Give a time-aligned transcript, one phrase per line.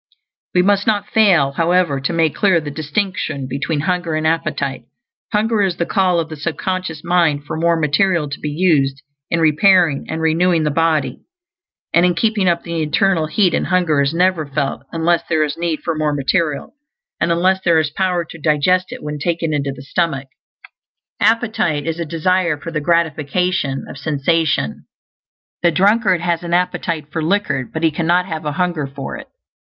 [0.55, 4.85] We must not fail, however, to make clear the distinction between hunger and appetite.
[5.31, 9.03] Hunger is the call of the sub conscious mind for more material to be used
[9.29, 11.19] in repairing and renewing the body,
[11.93, 15.55] and in keeping up the internal heat; and hunger is never felt unless there is
[15.55, 16.73] need for more material,
[17.19, 20.29] and unless there is power to digest it when taken into the stomach.
[21.19, 24.85] Appetite is a desire for the gratification of sensation.
[25.61, 29.27] The drunkard has an appetite for liquor, but he cannot have a hunger for it.